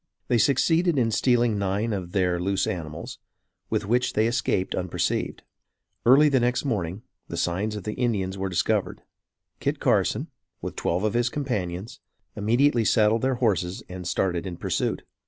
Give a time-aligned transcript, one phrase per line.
[0.29, 3.19] They succeeded in stealing nine of their loose animals,
[3.69, 5.43] with which they escaped unperceived.
[6.07, 9.03] Early the next morning, the signs of the Indians were discovered.
[9.59, 10.29] Kit Carson,
[10.59, 11.99] with twelve of his companions,
[12.35, 15.03] immediately saddled their horses and started in pursuit.